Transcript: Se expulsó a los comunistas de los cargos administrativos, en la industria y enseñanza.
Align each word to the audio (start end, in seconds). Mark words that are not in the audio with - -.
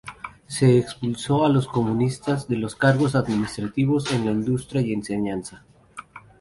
Se 0.47 0.79
expulsó 0.79 1.45
a 1.45 1.49
los 1.49 1.67
comunistas 1.67 2.47
de 2.47 2.55
los 2.57 2.75
cargos 2.75 3.13
administrativos, 3.13 4.11
en 4.11 4.25
la 4.25 4.31
industria 4.31 4.81
y 4.81 4.93
enseñanza. 4.93 5.63